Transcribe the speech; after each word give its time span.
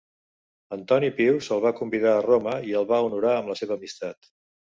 Antoní 0.77 1.11
Pius 1.19 1.49
el 1.57 1.61
va 1.65 1.73
convidar 1.81 2.15
a 2.15 2.25
Roma 2.29 2.55
i 2.71 2.75
el 2.81 2.89
va 2.93 3.01
honorar 3.09 3.37
amb 3.43 3.53
la 3.53 3.59
seva 3.61 3.79
amistat. 3.79 4.33